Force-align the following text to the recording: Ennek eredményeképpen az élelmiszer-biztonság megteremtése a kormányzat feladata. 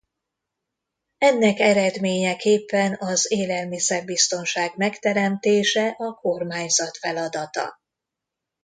Ennek 1.17 1.59
eredményeképpen 1.59 2.95
az 2.99 3.25
élelmiszer-biztonság 3.31 4.73
megteremtése 4.77 5.87
a 5.87 6.13
kormányzat 6.13 6.97
feladata. 6.97 7.79